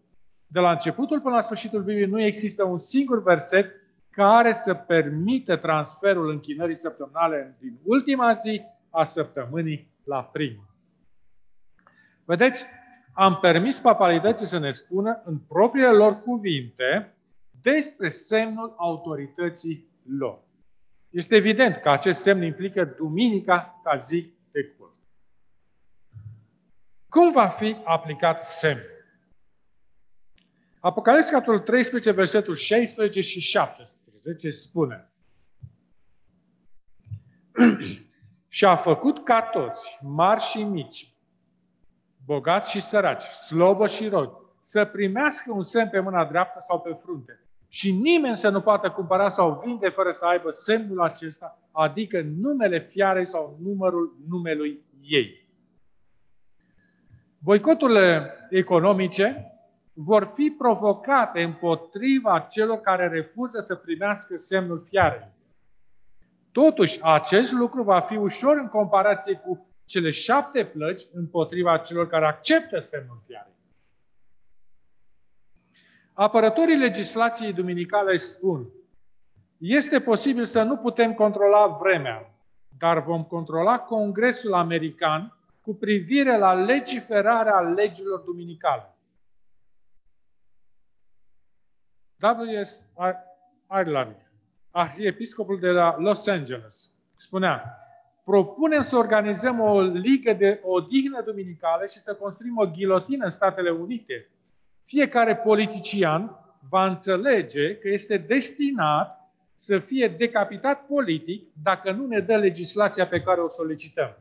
[0.47, 3.72] De la începutul până la sfârșitul Bibliei nu există un singur verset
[4.09, 10.63] care să permită transferul închinării săptămânale din ultima zi a săptămânii la prima.
[12.26, 12.65] Vedeți,
[13.18, 17.15] am permis papalității să ne spună în propriile lor cuvinte
[17.61, 19.88] despre semnul autorității
[20.18, 20.39] lor.
[21.09, 24.36] Este evident că acest semn implică duminica ca zi
[27.09, 29.05] cum va fi aplicat semnul?
[30.80, 35.11] Apocalipsa, capitolul 13, versetul 16 și 17 spune
[38.47, 41.16] Și a făcut ca toți, mari și mici,
[42.28, 46.97] bogați și săraci, slobă și rog, să primească un semn pe mâna dreaptă sau pe
[47.03, 47.39] frunte.
[47.67, 52.80] Și nimeni să nu poată cumpăra sau vinde fără să aibă semnul acesta, adică numele
[52.80, 55.47] fiarei sau numărul numelui ei.
[57.39, 59.51] Boicoturile economice
[59.93, 65.28] vor fi provocate împotriva celor care refuză să primească semnul fiarei.
[66.51, 72.25] Totuși, acest lucru va fi ușor în comparație cu cele șapte plăci împotriva celor care
[72.25, 73.55] acceptă semnul fiarei.
[76.13, 78.67] Apărătorii legislației duminicale spun,
[79.57, 82.33] este posibil să nu putem controla vremea,
[82.77, 88.95] dar vom controla Congresul American cu privire la legiferarea legilor duminicale.
[92.19, 92.83] W.S.
[93.79, 94.15] Ireland,
[94.71, 97.86] arhiepiscopul de la Los Angeles, spunea,
[98.28, 103.69] propunem să organizăm o ligă de odihnă duminicală și să construim o ghilotină în Statele
[103.69, 104.30] Unite.
[104.84, 112.36] Fiecare politician va înțelege că este destinat să fie decapitat politic dacă nu ne dă
[112.36, 114.17] legislația pe care o solicităm.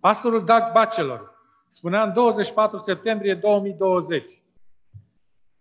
[0.00, 1.34] Pastorul Doug Batchelor
[1.68, 4.30] spunea în 24 septembrie 2020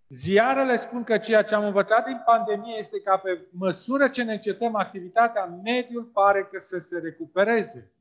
[0.08, 4.32] Ziarele spun că ceea ce am învățat din pandemie este că pe măsură ce ne
[4.34, 7.92] încetăm activitatea, mediul pare că să se recupereze.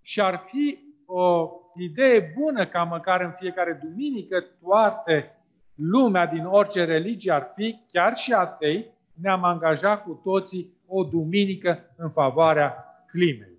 [0.00, 5.36] Și ar fi o idee bună ca măcar în fiecare duminică toate
[5.74, 11.94] lumea din orice religie ar fi, chiar și atei, ne-am angajat cu toții o duminică
[11.96, 13.58] în favoarea climei.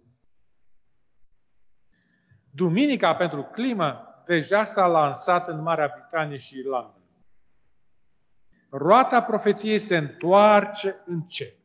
[2.52, 7.03] Duminica pentru climă deja s-a lansat în Marea Britanie și Irlanda.
[8.76, 11.55] Roata profeției se întoarce încet.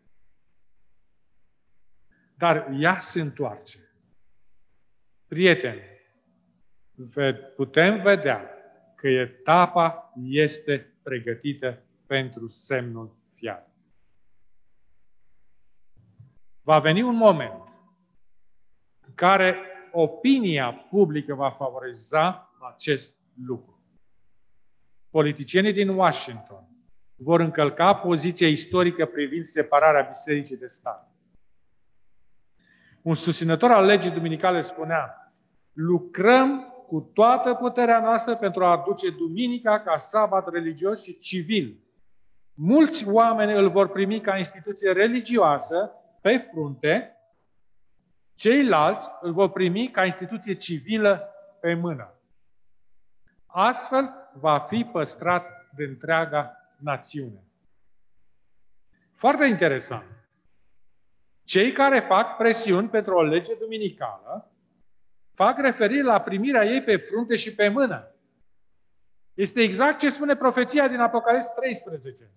[2.34, 3.92] Dar ea se întoarce.
[5.26, 5.80] Prieteni,
[7.56, 8.50] putem vedea
[8.94, 13.70] că etapa este pregătită pentru semnul fiat.
[16.62, 17.62] Va veni un moment
[19.06, 19.56] în care
[19.92, 23.82] opinia publică va favoriza acest lucru.
[25.10, 26.67] Politicienii din Washington
[27.18, 31.12] vor încălca poziția istorică privind separarea bisericii de stat.
[33.02, 35.32] Un susținător al legii duminicale spunea,
[35.72, 41.78] lucrăm cu toată puterea noastră pentru a aduce duminica ca sabat religios și civil.
[42.54, 47.16] Mulți oameni îl vor primi ca instituție religioasă pe frunte,
[48.34, 51.28] ceilalți îl vor primi ca instituție civilă
[51.60, 52.12] pe mână.
[53.46, 55.46] Astfel va fi păstrat
[55.76, 57.42] de întreaga națiune.
[59.14, 60.18] Foarte interesant.
[61.44, 64.52] Cei care fac presiuni pentru o lege duminicală
[65.34, 68.14] fac referire la primirea ei pe frunte și pe mână.
[69.34, 72.30] Este exact ce spune profeția din Apocalips 13.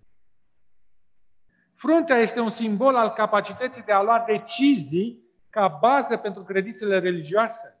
[1.74, 7.76] Fruntea este un simbol al capacității de a lua decizii ca bază pentru credințele religioase.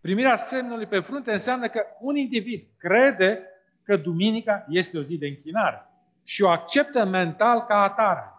[0.00, 3.48] Primirea semnului pe frunte înseamnă că un individ crede
[3.84, 5.86] că duminica este o zi de închinare
[6.24, 8.32] și o acceptă mental ca atare.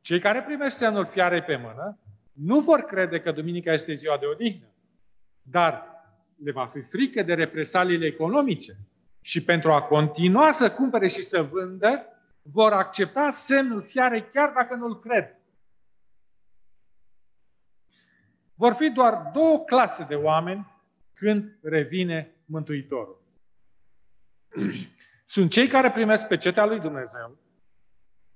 [0.00, 1.98] Cei care primesc semnul fiarei pe mână
[2.32, 4.66] nu vor crede că duminica este ziua de odihnă,
[5.42, 5.84] dar
[6.36, 8.76] le va fi frică de represaliile economice
[9.20, 12.06] și pentru a continua să cumpere și să vândă,
[12.42, 15.38] vor accepta semnul fiarei chiar dacă nu-l cred.
[18.54, 20.72] Vor fi doar două clase de oameni
[21.12, 23.22] când revine Mântuitorul.
[25.26, 27.38] Sunt cei care primesc pe cetea lui Dumnezeu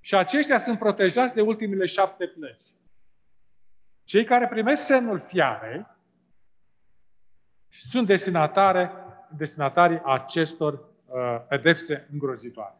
[0.01, 2.65] și aceștia sunt protejați de ultimele șapte plăci.
[4.05, 5.87] Cei care primesc semnul fiarei
[7.69, 8.91] sunt destinatare,
[9.37, 12.77] destinatarii acestor uh, pedepse îngrozitoare.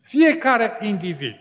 [0.00, 1.38] Fiecare individ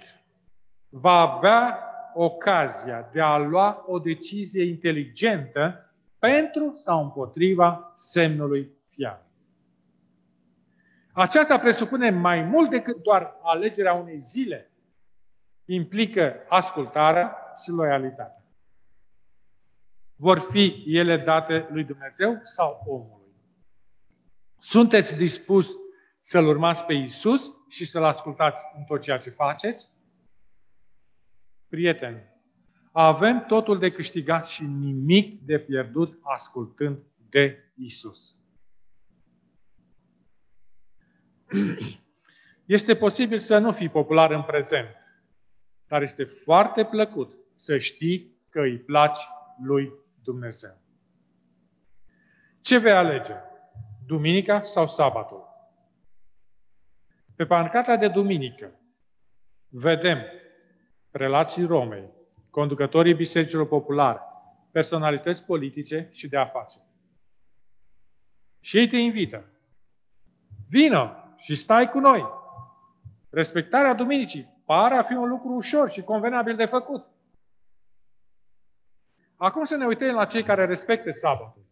[0.90, 1.80] va avea
[2.14, 5.85] ocazia de a lua o decizie inteligentă
[6.26, 9.26] pentru sau împotriva semnului fiar.
[11.14, 14.72] Aceasta presupune mai mult decât doar alegerea unei zile.
[15.66, 18.44] Implică ascultarea și loialitatea.
[20.16, 23.34] Vor fi ele date lui Dumnezeu sau omului?
[24.58, 25.70] Sunteți dispus
[26.22, 29.90] să-L urmați pe Isus și să-L ascultați în tot ceea ce faceți?
[31.68, 32.35] Prieteni,
[32.98, 36.98] avem totul de câștigat și nimic de pierdut ascultând
[37.30, 38.38] de Isus.
[42.66, 44.88] Este posibil să nu fii popular în prezent,
[45.88, 49.20] dar este foarte plăcut să știi că îi placi
[49.64, 49.94] lui
[50.24, 50.78] Dumnezeu.
[52.62, 53.34] Ce vei alege?
[54.06, 55.44] Duminica sau sabatul?
[57.36, 58.80] Pe pancata de duminică
[59.68, 60.20] vedem
[61.12, 62.15] relații Romei,
[62.56, 64.20] conducătorii bisericilor populare,
[64.72, 66.84] personalități politice și de afaceri.
[68.60, 69.46] Și ei te invită.
[70.70, 72.26] Vină și stai cu noi.
[73.30, 77.06] Respectarea duminicii pare a fi un lucru ușor și convenabil de făcut.
[79.36, 81.66] Acum să ne uităm la cei care respectă sabatul.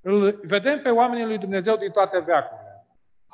[0.00, 2.61] Îl vedem pe oamenii lui Dumnezeu din toate veacurile.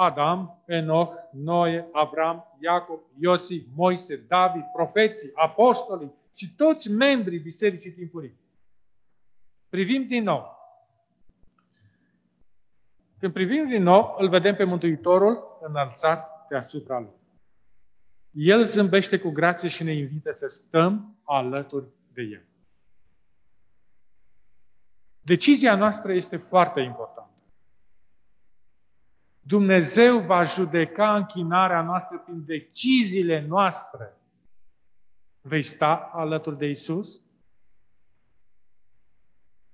[0.01, 8.39] Adam, Enoch, Noe, Avram, Iacob, Iosi, Moise, David, profeții, apostolii și toți membrii Bisericii Timpurii.
[9.69, 10.57] Privim din nou.
[13.19, 17.17] Când privim din nou, îl vedem pe Mântuitorul înălțat deasupra lui.
[18.31, 22.45] El zâmbește cu grație și ne invită să stăm alături de El.
[25.21, 27.28] Decizia noastră este foarte importantă.
[29.49, 34.17] Dumnezeu va judeca închinarea noastră prin deciziile noastre.
[35.41, 37.21] Vei sta alături de Isus?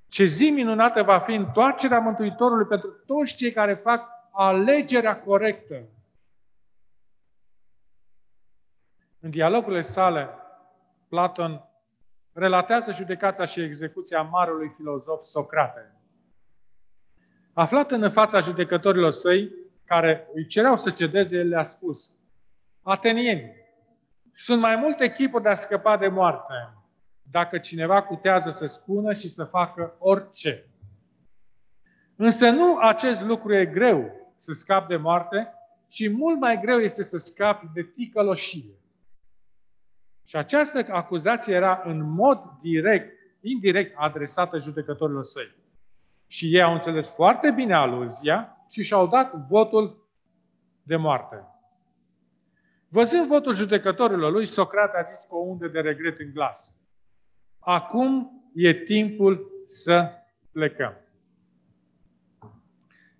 [0.08, 5.88] Ce zi minunată va fi întoarcerea Mântuitorului pentru toți cei care fac alegerea corectă.
[9.20, 10.28] În dialogurile sale,
[11.08, 11.64] Platon
[12.32, 15.92] relatează judecația și execuția marelui filozof Socrate.
[17.52, 22.10] Aflat în fața judecătorilor săi, care îi cereau să cedeze, el le-a spus,
[22.82, 23.52] Atenieni,
[24.32, 26.54] sunt mai multe chipuri de a scăpa de moarte,
[27.30, 30.68] dacă cineva cutează să spună și să facă orice.
[32.16, 35.54] Însă nu acest lucru e greu să scapi de moarte,
[35.88, 38.74] ci mult mai greu este să scapi de ticăloșie.
[40.24, 45.54] Și această acuzație era în mod direct, indirect adresată judecătorilor săi.
[46.26, 50.08] Și ei au înțeles foarte bine aluzia și și-au dat votul
[50.82, 51.46] de moarte.
[52.88, 56.76] Văzând votul judecătorilor lui, Socrate a zis cu o undă de regret în glas.
[57.58, 60.12] Acum e timpul să
[60.52, 60.94] plecăm.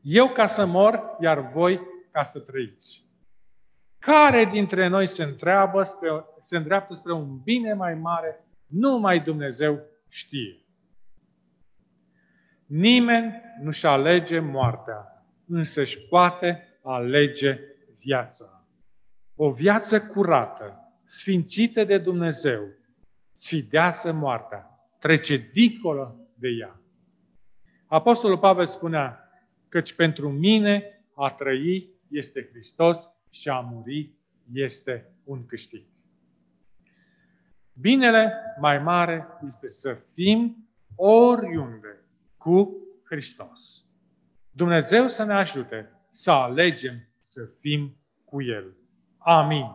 [0.00, 1.80] Eu ca să mor, iar voi
[2.10, 3.04] ca să trăiți.
[3.98, 9.80] Care dintre noi se întreabă spre, se îndreaptă spre un bine mai mare, numai Dumnezeu
[10.08, 10.64] știe.
[12.66, 15.13] Nimeni nu-și alege moartea,
[15.46, 17.58] însă își poate alege
[18.02, 18.66] viața.
[19.34, 22.68] O viață curată, sfințită de Dumnezeu,
[23.32, 26.80] sfidează moartea, trece dincolo de ea.
[27.86, 29.28] Apostolul Pavel spunea,
[29.68, 34.12] căci pentru mine a trăi este Hristos și a muri
[34.52, 35.84] este un câștig.
[37.72, 42.04] Binele mai mare este să fim oriunde
[42.36, 43.83] cu Hristos.
[44.56, 48.76] Dumnezeu să ne ajute să alegem să fim cu El.
[49.18, 49.66] Amin.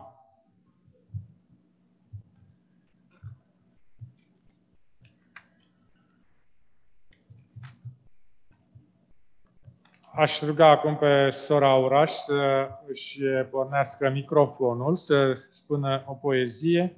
[10.14, 16.96] Aș ruga acum pe sora Uraș să își pornească microfonul, să spună o poezie,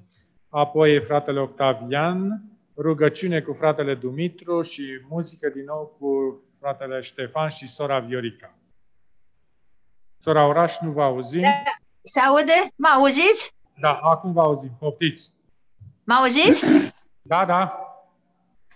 [0.49, 2.43] apoi fratele Octavian,
[2.77, 8.55] rugăciune cu fratele Dumitru și muzică din nou cu fratele Ștefan și sora Viorica.
[10.19, 11.41] Sora Oraș, nu vă auzim?
[11.41, 11.63] Da.
[12.03, 12.73] Se aude?
[12.77, 13.55] Mă auziți?
[13.81, 14.71] Da, acum vă auzim.
[14.79, 15.33] Poftiți.
[16.05, 16.65] Mă auziți?
[17.23, 17.87] Da, da.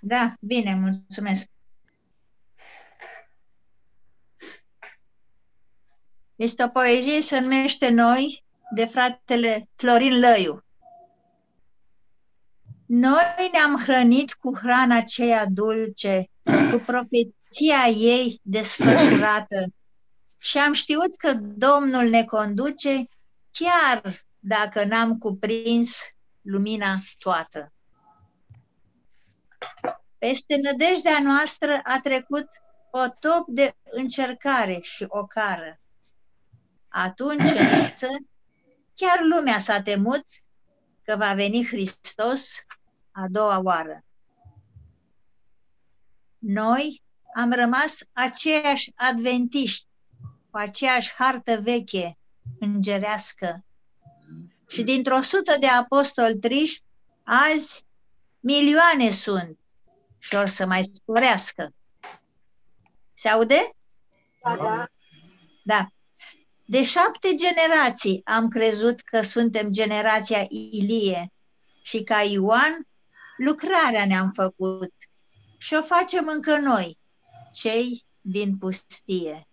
[0.01, 1.49] Da, bine, mulțumesc.
[6.37, 10.65] Este o poezie, se numește Noi, de fratele Florin Lăiu.
[12.87, 16.31] Noi ne-am hrănit cu hrana aceea dulce,
[16.71, 16.79] cu
[17.57, 19.67] profeția ei desfășurată
[20.39, 23.09] și am știut că Domnul ne conduce
[23.51, 25.99] chiar dacă n-am cuprins
[26.41, 27.73] lumina toată.
[30.19, 32.49] Peste nădejdea noastră a trecut
[32.91, 35.81] o top de încercare și o cară.
[36.89, 38.09] Atunci însă,
[38.95, 40.25] chiar lumea s-a temut
[41.03, 42.49] că va veni Hristos
[43.11, 44.05] a doua oară.
[46.39, 47.05] Noi
[47.39, 49.87] am rămas aceiași adventiști,
[50.51, 52.19] cu aceeași hartă veche,
[52.61, 53.65] îngerească.
[54.69, 56.85] Și dintr-o sută de apostoli triști,
[57.23, 57.85] azi
[58.41, 59.59] milioane sunt
[60.19, 61.75] și or să mai sporească.
[63.15, 63.71] Se aude?
[64.43, 64.87] Da, da.
[65.65, 65.87] Da.
[66.65, 71.33] De șapte generații am crezut că suntem generația Ilie
[71.83, 72.87] și ca Ioan
[73.37, 74.93] lucrarea ne-am făcut
[75.59, 76.99] și o facem încă noi,
[77.57, 79.49] cei din pustie.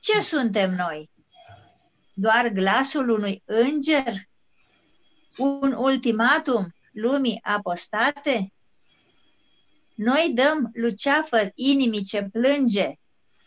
[0.00, 1.10] Ce suntem noi?
[2.14, 4.28] Doar glasul unui înger?
[5.36, 8.52] Un ultimatum lumii apostate?
[9.94, 12.92] Noi dăm luceafăr inimii ce plânge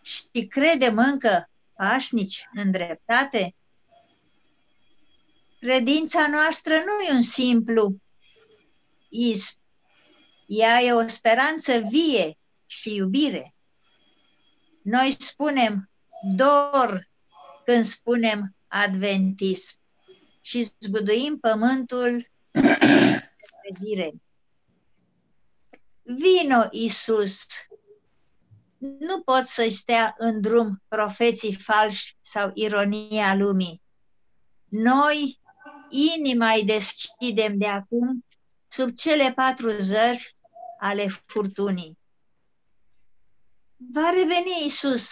[0.02, 3.56] și credem încă pașnici în dreptate?
[5.60, 7.96] Credința noastră nu e un simplu
[9.10, 9.60] isp.
[10.46, 12.36] Ea e o speranță vie
[12.72, 13.56] și iubire.
[14.82, 15.90] Noi spunem
[16.36, 17.10] dor
[17.66, 19.76] când spunem adventism
[20.42, 24.14] și zguduim pământul de zire.
[26.04, 27.46] Vino, Iisus,
[28.78, 33.82] nu pot să-i stea în drum profeții falși sau ironia lumii.
[34.70, 35.40] Noi
[35.90, 38.26] inima îi deschidem de acum
[38.68, 40.36] sub cele patru zări
[40.80, 42.00] ale furtunii.
[43.90, 45.10] Va reveni Isus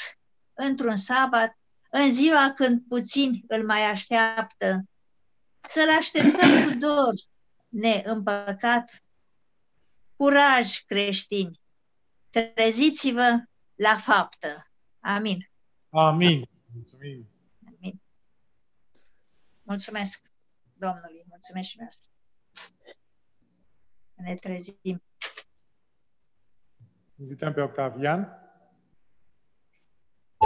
[0.54, 1.58] într-un sabat,
[1.90, 4.84] în ziua când puțini îl mai așteaptă,
[5.68, 7.14] să-l așteptăm cu dor
[7.68, 9.04] neîmpăcat.
[10.16, 11.62] Curaj, creștini!
[12.30, 13.44] Treziți-vă
[13.76, 14.72] la faptă.
[15.00, 15.52] Amin.
[15.90, 16.50] Amin.
[16.74, 17.30] Mulțumim.
[17.68, 18.02] Amin.
[19.62, 20.30] Mulțumesc
[20.74, 22.10] Domnului, mulțumesc și noastră.
[24.16, 25.04] Să ne trezim.
[27.16, 28.49] Invităm pe Octavian.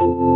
[0.02, 0.33] you.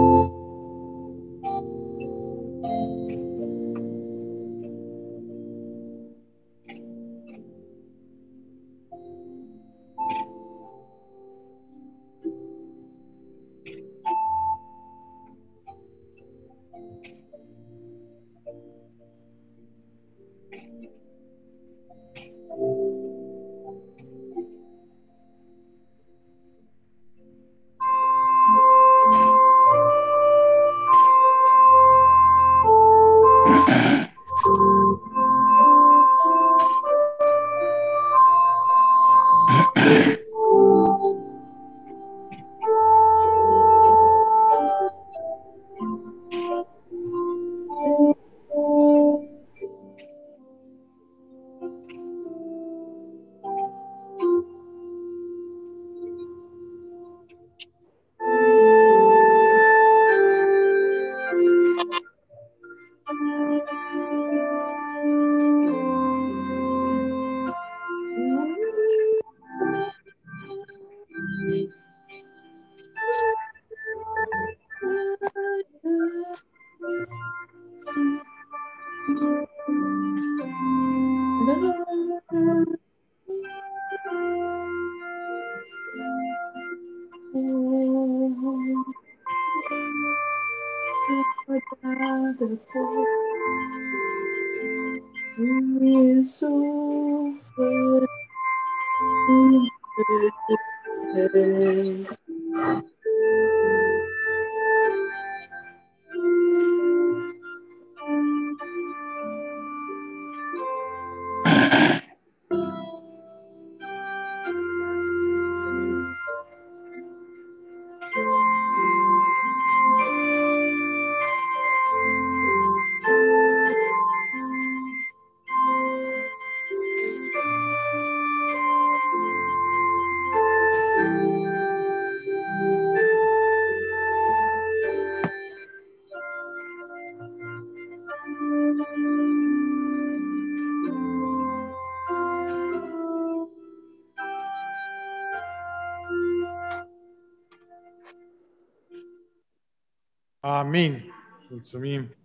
[150.47, 151.13] Amin.
[151.49, 152.15] Mulțumim.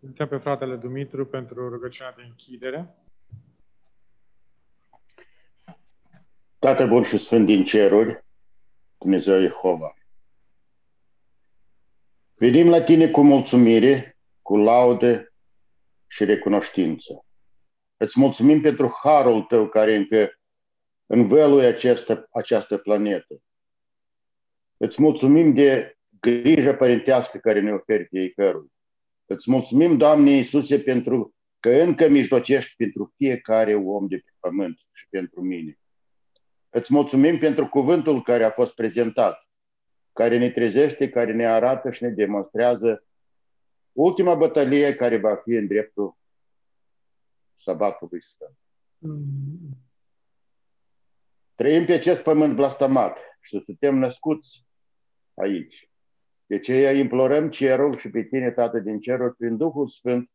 [0.00, 2.94] Invităm pe fratele Dumitru pentru rugăciunea de închidere.
[6.58, 8.24] Tată bun și sfânt din ceruri,
[8.98, 9.94] Dumnezeu Jehova.
[12.34, 15.32] Venim la tine cu mulțumire, cu laudă
[16.06, 17.24] și recunoștință.
[17.96, 20.38] Îți mulțumim pentru harul tău care încă
[21.06, 23.42] învăluie această, această planetă.
[24.76, 25.95] Îți mulțumim de
[26.30, 28.72] grijă părintească care ne oferi fiecărui.
[29.26, 35.06] Îți mulțumim, Doamne Iisuse, pentru că încă mijlocești pentru fiecare om de pe pământ și
[35.08, 35.78] pentru mine.
[36.70, 39.48] Îți mulțumim pentru cuvântul care a fost prezentat,
[40.12, 43.06] care ne trezește, care ne arată și ne demonstrează
[43.92, 46.16] ultima bătălie care va fi în dreptul
[47.54, 48.56] sabatului sfânt.
[51.54, 54.66] Trăim pe acest pământ blastamat și suntem născuți
[55.34, 55.90] aici.
[56.46, 60.30] De ce implorăm cerul și pe tine, Tată din cerul, prin Duhul Sfânt,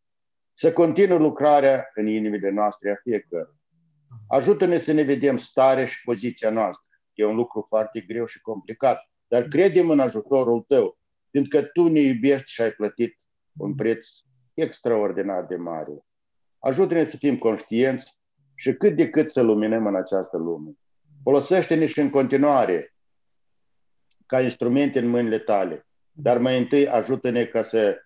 [0.54, 3.50] să continue lucrarea în inimile noastre a fiecare.
[4.28, 6.86] Ajută-ne să ne vedem stare și poziția noastră.
[7.14, 10.98] E un lucru foarte greu și complicat, dar credem în ajutorul tău,
[11.30, 13.20] fiindcă tu ne iubești și ai plătit
[13.58, 14.08] un preț
[14.54, 16.06] extraordinar de mare.
[16.60, 18.20] Ajută-ne să fim conștienți
[18.56, 20.72] și cât de cât să luminăm în această lume.
[21.24, 22.96] Folosește-ne și în continuare
[24.26, 28.02] ca instrumente în mâinile tale dar mai întâi ajută-ne ca să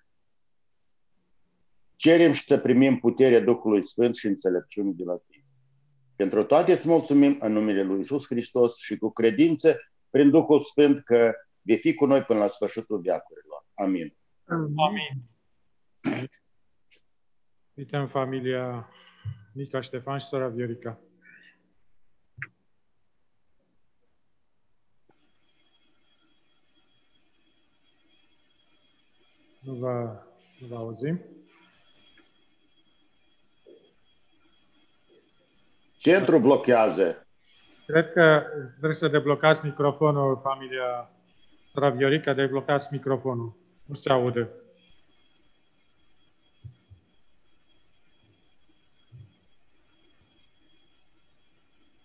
[1.95, 5.43] cerem și să primim puterea Duhului Sfânt și înțelepciune de la tine.
[6.16, 9.78] Pentru toate îți mulțumim în numele Lui Isus Hristos și cu credință
[10.10, 13.66] prin Duhul Sfânt că vei fi cu noi până la sfârșitul veacurilor.
[13.74, 14.16] Amin.
[14.76, 15.24] Amin.
[17.74, 18.89] Invităm familia
[19.53, 20.99] Nica Ștefan și sora Viorica.
[29.66, 30.24] Nu vă,
[30.59, 31.22] nu vă auzim.
[35.97, 37.28] Centru blochează.
[37.86, 41.11] Cred că trebuie să deblocați microfonul, familia
[41.74, 43.55] sora Viorica, deblocați microfonul.
[43.86, 44.49] Nu se aude.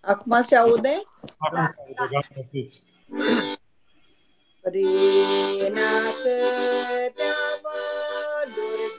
[0.01, 1.03] Acum se aude?
[1.39, 2.83] Acum se aude, gata, fiți.
[4.61, 7.50] Prin atâtea valuri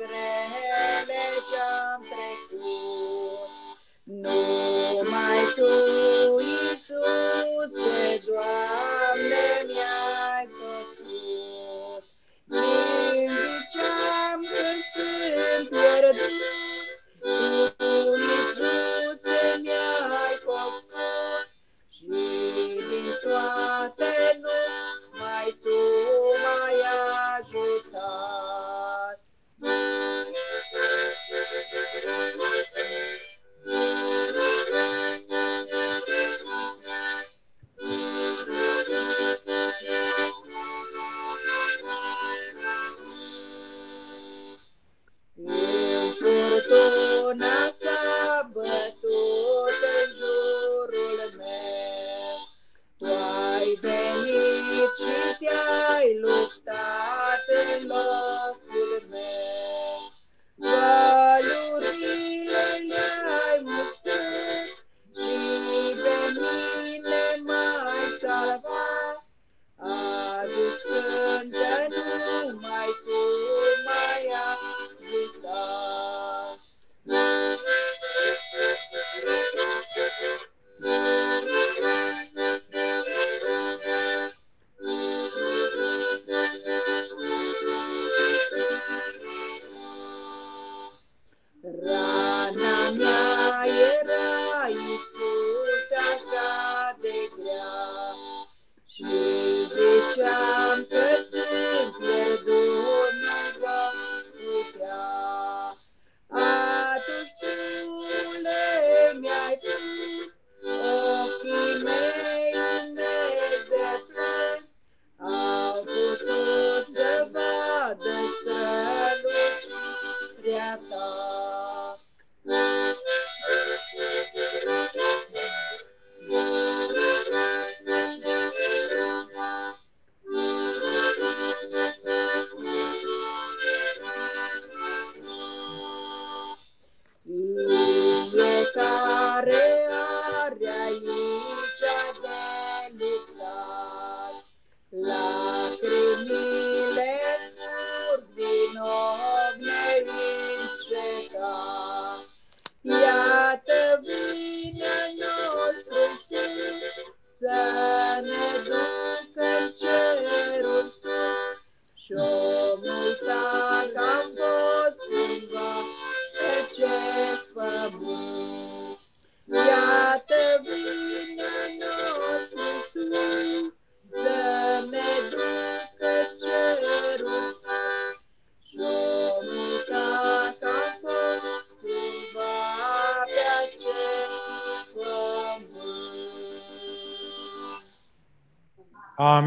[0.02, 3.52] grele ce-am trecut,
[4.04, 5.72] numai Tu,
[6.52, 12.04] Iisuse, Doamne, mi-ai făcut.
[12.52, 16.41] Din ziceam când sunt pierdut,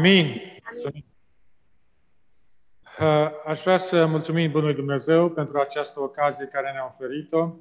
[0.05, 0.41] Amin.
[2.99, 7.53] Uh, Aș vrea să mulțumim Bunului Dumnezeu pentru această ocazie care ne-a oferit-o.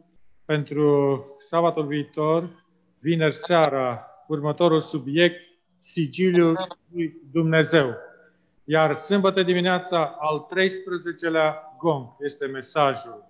[0.44, 2.64] Pentru sabatul viitor,
[2.98, 5.40] vineri seara, următorul subiect,
[5.78, 6.56] Sigiliul
[6.92, 7.94] lui Dumnezeu.
[8.64, 13.24] Iar sâmbătă dimineața, al 13-lea gong, este mesajul.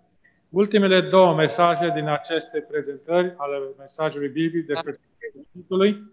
[0.49, 5.01] Ultimele două mesaje din aceste prezentări ale mesajului biblic despre
[5.51, 6.13] Sfântului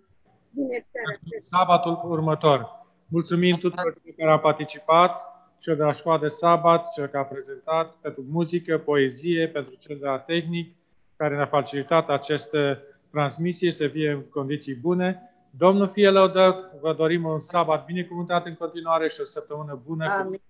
[1.50, 2.81] sabatul următor.
[3.12, 5.22] Mulțumim tuturor celor care au participat,
[5.60, 9.98] cel de la școala de sabat, cel care a prezentat, pentru muzică, poezie, pentru cel
[10.00, 10.76] de la tehnic,
[11.16, 15.22] care ne-a facilitat aceste transmisie să fie în condiții bune.
[15.50, 20.06] Domnul fie lăudat, vă dorim un sabat binecuvântat în continuare și o săptămână bună.
[20.06, 20.42] cu Amin.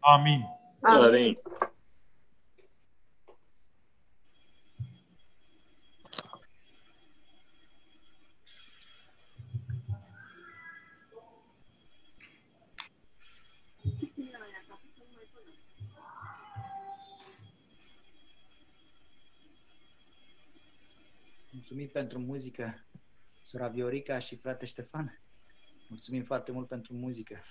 [0.00, 0.44] Amin.
[0.80, 1.38] Amin.
[21.68, 22.86] Mulțumim pentru muzică,
[23.42, 25.20] sora Viorica și frate Ștefan.
[25.88, 27.44] Mulțumim foarte mult pentru muzică.